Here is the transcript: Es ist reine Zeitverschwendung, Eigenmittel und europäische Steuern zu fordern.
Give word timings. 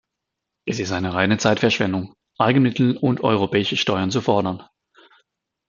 Es 0.65 0.79
ist 0.79 0.91
reine 0.93 1.37
Zeitverschwendung, 1.37 2.15
Eigenmittel 2.39 2.97
und 2.97 3.21
europäische 3.23 3.77
Steuern 3.77 4.09
zu 4.09 4.19
fordern. 4.21 4.63